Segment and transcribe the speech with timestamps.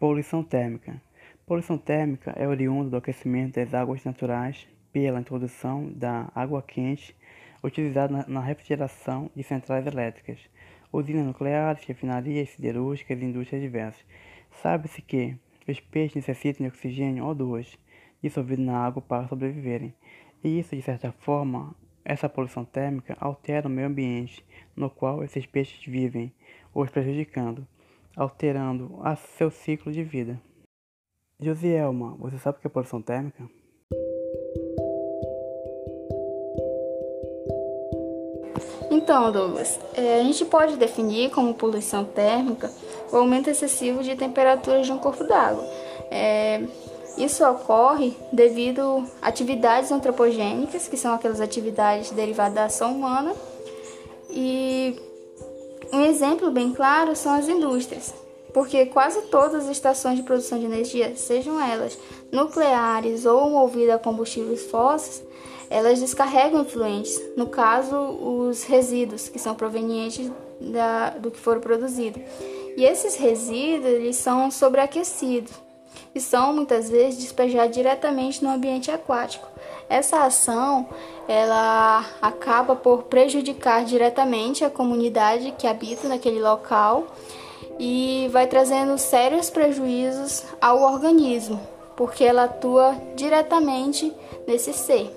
[0.00, 0.98] Poluição térmica.
[1.44, 7.14] Poluição térmica é oriunda do aquecimento das águas naturais pela introdução da água quente
[7.62, 10.38] utilizada na, refrigeração de centrais elétricas,
[10.90, 14.02] usinas nucleares, refinarias siderúrgicas e indústrias diversas.
[14.62, 15.36] Sabe-se que
[15.68, 17.76] os peixes necessitam de oxigênio O2
[18.22, 19.92] dissolvido na água para sobreviverem,
[20.42, 24.42] e isso, de certa forma, essa poluição térmica altera o meio ambiente
[24.74, 26.32] no qual esses peixes vivem,
[26.72, 27.66] os prejudicando,
[28.16, 30.40] alterando a seu ciclo de vida.
[31.40, 33.48] Josielma, você sabe o que é poluição térmica?
[38.90, 42.70] Então, Douglas, é, a gente pode definir como poluição térmica
[43.10, 45.64] o aumento excessivo de temperatura de um corpo d'água.
[46.10, 46.62] É,
[47.16, 53.34] isso ocorre devido a atividades antropogênicas, que são aquelas atividades derivadas da ação humana,
[54.28, 54.96] e
[55.92, 58.14] um exemplo bem claro são as indústrias,
[58.52, 61.98] porque quase todas as estações de produção de energia, sejam elas
[62.30, 65.22] nucleares ou movidas a combustíveis fósseis,
[65.68, 72.20] elas descarregam influentes, no caso, os resíduos que são provenientes da, do que foram produzido.
[72.76, 75.52] E esses resíduos eles são sobreaquecidos
[76.14, 79.49] e são muitas vezes despejados diretamente no ambiente aquático.
[79.90, 80.88] Essa ação
[81.26, 87.08] ela acaba por prejudicar diretamente a comunidade que habita naquele local
[87.76, 91.60] e vai trazendo sérios prejuízos ao organismo,
[91.96, 94.14] porque ela atua diretamente
[94.46, 95.10] nesse ser.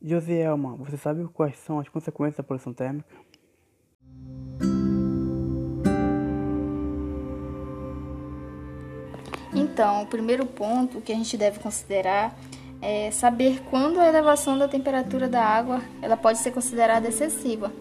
[0.00, 3.14] Josielma, você sabe quais são as consequências da poluição térmica?
[9.72, 12.36] Então, o primeiro ponto que a gente deve considerar
[12.82, 17.72] é saber quando a elevação da temperatura da água ela pode ser considerada excessiva.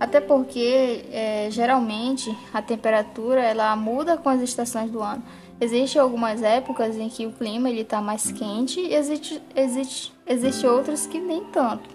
[0.00, 5.22] Até porque, é, geralmente, a temperatura ela muda com as estações do ano.
[5.60, 11.06] Existem algumas épocas em que o clima está mais quente e existe, existe, existe outras
[11.06, 11.90] que nem tanto.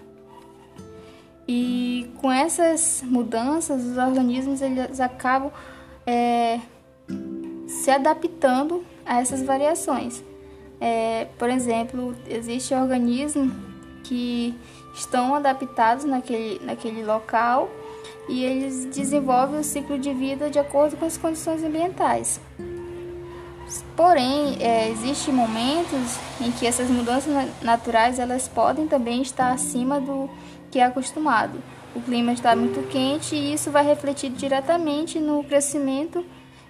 [1.48, 5.50] E com essas mudanças, os organismos eles acabam
[6.06, 6.60] é,
[7.66, 10.22] se adaptando a essas variações.
[10.80, 13.52] É, por exemplo, existe organismos
[14.02, 14.54] que
[14.94, 17.70] estão adaptados naquele, naquele local
[18.28, 22.40] e eles desenvolvem o ciclo de vida de acordo com as condições ambientais.
[23.96, 27.32] Porém, é, existem momentos em que essas mudanças
[27.62, 30.28] naturais elas podem também estar acima do
[30.70, 31.58] que é acostumado.
[31.94, 36.24] O clima está muito quente e isso vai refletir diretamente no crescimento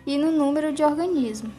[0.06, 1.52] e no número de organismos.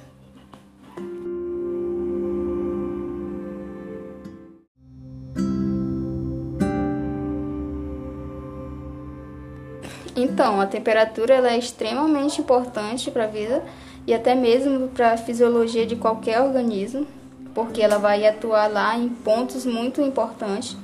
[10.16, 13.64] Então, a temperatura ela é extremamente importante para a vida
[14.08, 17.06] e até mesmo para a fisiologia de qualquer organismo,
[17.54, 20.78] porque ela vai atuar lá em pontos muito importantes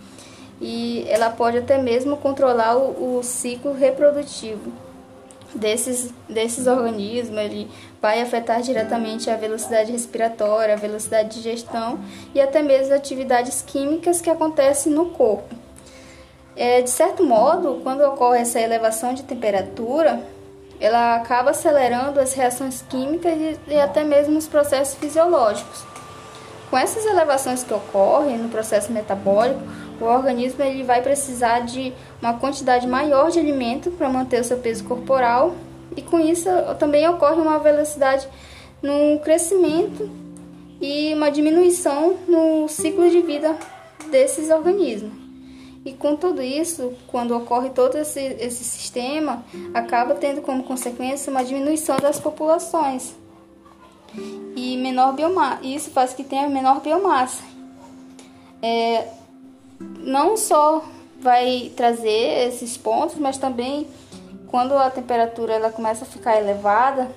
[0.59, 4.71] e ela pode até mesmo controlar o, o ciclo reprodutivo
[5.53, 7.69] desses, desses organismos, ele
[8.01, 11.99] vai afetar diretamente a velocidade respiratória, a velocidade de digestão
[12.33, 15.53] e até mesmo atividades químicas que acontecem no corpo.
[16.55, 20.21] É, de certo modo, quando ocorre essa elevação de temperatura,
[20.79, 25.85] ela acaba acelerando as reações químicas e, e até mesmo os processos fisiológicos.
[26.69, 29.61] Com essas elevações que ocorrem no processo metabólico,
[30.01, 34.57] o organismo ele vai precisar de uma quantidade maior de alimento para manter o seu
[34.57, 35.55] peso corporal
[35.95, 38.27] e com isso também ocorre uma velocidade
[38.81, 40.09] no crescimento
[40.81, 43.55] e uma diminuição no ciclo de vida
[44.09, 45.11] desses organismos.
[45.83, 51.43] E com tudo isso, quando ocorre todo esse, esse sistema, acaba tendo como consequência uma
[51.43, 53.15] diminuição das populações
[54.55, 55.63] e menor biomassa.
[55.63, 57.43] Isso faz que tenha menor biomassa.
[58.61, 59.07] É,
[59.99, 60.83] não só
[61.19, 63.87] vai trazer esses pontos, mas também
[64.47, 67.09] quando a temperatura ela começa a ficar elevada,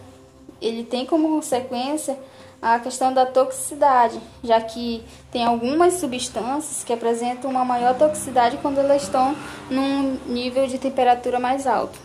[0.60, 2.16] ele tem como consequência
[2.62, 8.78] a questão da toxicidade, já que tem algumas substâncias que apresentam uma maior toxicidade quando
[8.78, 9.36] elas estão
[9.70, 11.98] num nível de temperatura mais alto.